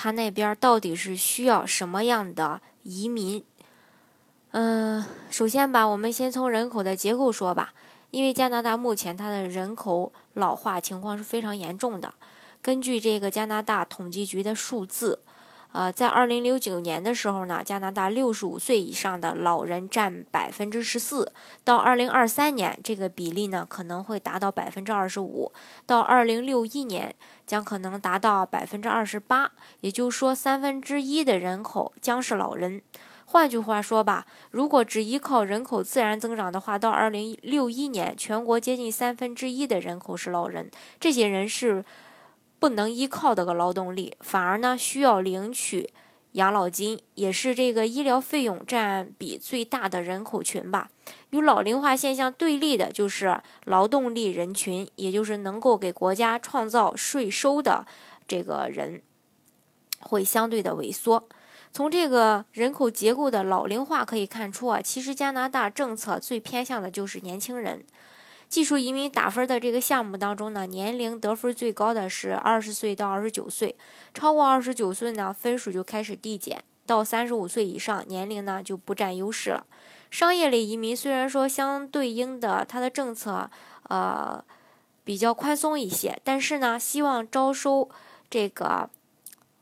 [0.00, 3.42] 他那边到底是需要什么样的移民？
[4.52, 7.74] 嗯，首先吧，我们先从人口的结构说吧。
[8.12, 12.14] 因为加拿大目前它的人口老化情况是非常严重的。
[12.62, 15.18] 根据这个加拿大统计局的数字。
[15.78, 21.32] 呃，在二零零九年的时候呢，加拿大六十五岁以上的老人占百分之十四，
[21.62, 25.52] 到二零二三年，这个比例呢可能会达到百分之二十五，
[25.86, 27.14] 到二零六一年
[27.46, 29.52] 将可能达到百分之二十八，
[29.82, 32.82] 也就是说三分之一的人口将是老人。
[33.26, 41.84] 换句话说吧，如果只依靠人口自然增长的话，到二零六一年，全国接近三分之一的人口是老人，这些人是。
[42.58, 45.90] 不能依靠的个劳动力，反而呢需要领取
[46.32, 50.90] 养老金，也是这个医疗费用占比最大的人口群吧。
[51.30, 57.86] 与老龄化现象对立的就是劳动力人群，也就是能够给国家创造税收的
[58.26, 59.02] 这个人，
[60.00, 61.28] 会相对的萎缩。
[61.70, 67.84] 从这个人口结构的老龄化可以看出啊，其实加拿大政策最偏向的就是年轻人。
[68.48, 73.76] 技术移民打分的这个项目当中呢，年龄得分最高的是二十岁到二十九岁，
[74.14, 79.66] 超过二十九岁呢，分数就开始递减，到三十五岁以上，年龄呢就不占优势了。
[80.10, 83.50] 商业类移民虽然说相对应的它的政策
[83.84, 84.42] 呃
[85.04, 87.90] 比较宽松一些，但是呢，希望招收
[88.30, 88.88] 这个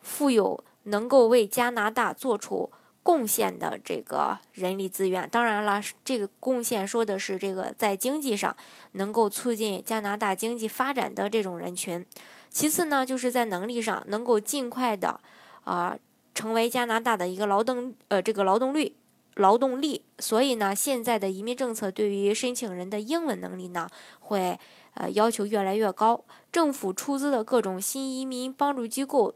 [0.00, 2.70] 富有能够为加拿大做出。
[3.06, 8.56] 贡献的这个人力资源，当然了，这个贡献说的是这个在经济上
[8.94, 12.04] 能够促进加拿大经济发展的这种人群。
[12.50, 15.20] 其次呢，就是在能力上能够尽快的
[15.62, 15.96] 啊
[16.34, 18.96] 成为加拿大的一个劳动呃这个劳动力
[19.36, 20.02] 劳动力。
[20.18, 23.88] 所以呢，现在的移民政策对于申请人的英文能力呢
[24.18, 24.58] 会
[24.94, 26.24] 呃要求越来越高。
[26.50, 29.32] 政府出资的各种新移民帮助机构。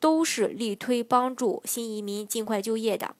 [0.00, 3.14] 都是力推帮助新移民尽快就业的。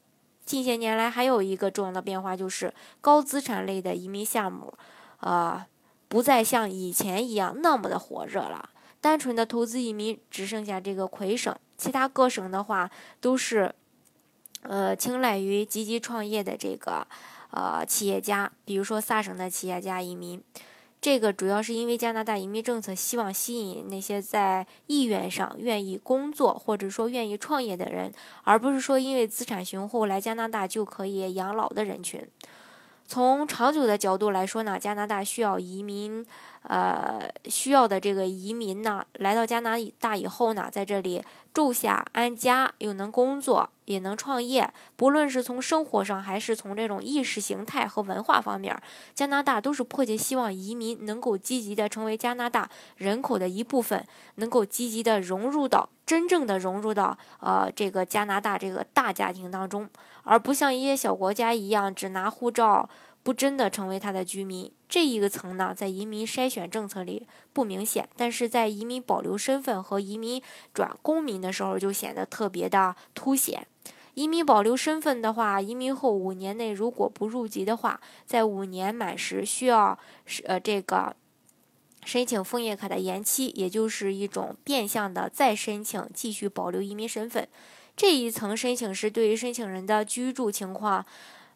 [0.44, 4.74] 近些年来，还有一个重要的变化，就是高资产类的移民项目，
[5.20, 5.64] 呃，
[6.08, 8.70] 不再像以前一样那么的火热了。
[9.00, 12.90] 单纯的投资移民只剩下这个魁省，其他各省的话
[13.20, 13.72] 都是，
[14.62, 17.06] 呃，青睐于积极创业的这个
[17.50, 20.42] 呃企业家，比如说萨省的企业家移民。
[21.00, 28.12] 这个主要是因为加拿大移民政策希望吸引那些在意愿上愿意工作或者说愿意创业的人，
[28.44, 32.20] 而不是说因为资产雄厚来加拿大就可以养老的人群。
[33.06, 36.24] 从长久的角度来说呢，加拿大需要移民。
[36.62, 44.70] 呃，需要的这个移民呢，来到加拿大以后呢，在这里住下安家，又能工作，也能创业。
[44.94, 48.78] 不论是从生活上，还是从这种意识形态和文化方面，
[49.14, 59.88] 加拿大都是迫切希望移民能够积极的成为加拿大人口的一部分，能够积极的融入到真正的融入到呃这个加拿大这个大家庭当中，
[60.24, 62.88] 而不像一些小国家一样只拿护照。
[63.22, 70.42] 不真的成为他的居民，这一个层呢，在移民筛选政策里不明显，但是在移民保留身份和移民
[70.72, 73.66] 转公民的时候就显得特别的凸显。
[74.14, 81.14] 移民保留身份的话，移民后五年内如果不入籍的话，在五年满时需要是呃这个
[82.04, 87.46] 申请枫叶卡的延期，也就是一种变相的再申请继续保留移民身份。
[87.94, 91.04] 这一层申请是对于申请人的居住情况，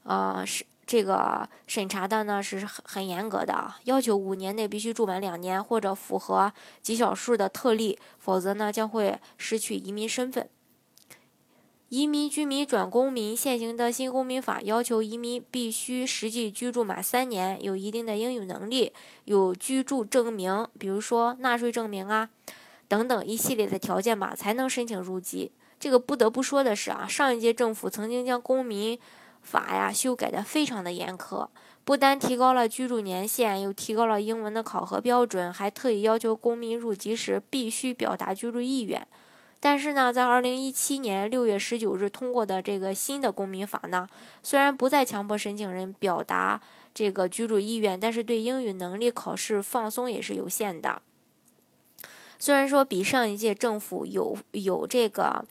[0.03, 0.67] 呃是。
[0.87, 6.53] 这个审查的呢是很很严格的啊，要求五年内必须住满两年或者符合
[6.83, 10.49] 极少数的特例，否则呢将会失去移民身份。
[11.89, 18.93] 移民居民转公民，现行的新公民法要求移民必须实际居住满三年，有一定的英语能力，
[19.25, 22.29] 有居住证明，比如说纳税证明啊
[22.89, 25.53] 等等一系列的条件吧，才能申请入籍。
[25.79, 28.99] 这个不得不说的是啊，上一届政府曾经将公民。
[29.45, 31.47] 法呀，修改的非常的严苛，
[31.85, 39.07] 不单提高了居住年限，又提高了英文的考核标准，还特意要求公民入籍时必须表达居住意愿。
[39.61, 44.09] 但是呢，在二零一七年六月十九日通过的这个新的公民法呢，
[44.43, 46.61] 虽然不再强迫申请人表达
[46.93, 51.03] 这个居住意愿，但是对英语能力考试放松也是有限的。
[52.39, 55.45] 虽然说比上一届政府有有这个。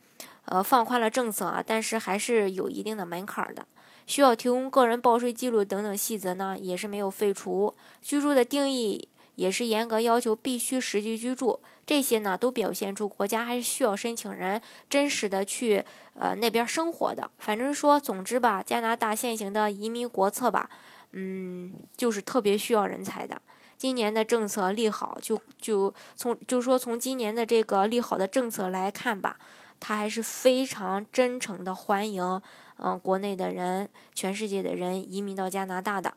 [0.45, 3.66] 呃放宽了政策啊，但是还是有一定的门槛的。
[4.05, 7.73] 需要提供个人报税记录等等细则呢，也是没有废除。
[8.01, 15.83] 居住的定义也是严格要求必须实际居住，这些呢都表现出国家还是需要申请人真实的去
[16.13, 17.29] 呃那边生活的。
[17.39, 20.69] 反正说，总之吧，加拿大现行的移民国策吧，
[21.13, 23.41] 嗯，就是特别需要人才的。
[23.75, 29.38] 今年的政策利好，就就从就说从今年的这个利好的政策来看吧，
[29.79, 32.41] 他还是非常真诚的欢迎，
[32.83, 36.13] 嗯，国内的人、全世界的人移民到加拿大的。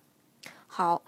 [0.66, 1.00] 好，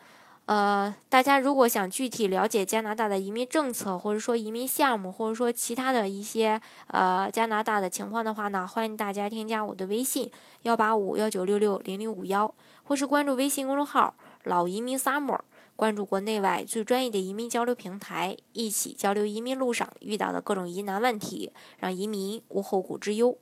[0.46, 10.30] 呃，大家如果想具体了解加拿大的移民政策，或者说移民项目，或者说其他的一些呃加拿大的情况的话呢，欢迎大家添加我的微信
[10.62, 14.14] 幺八五幺九六六零零五幺，或是关注微信公众号
[14.44, 15.40] 老移民 summer。
[15.74, 23.38] 关注国内外最专业的移民交流平台，一起交流移民路上遇到的各种疑难问题，让移民无后顾之忧。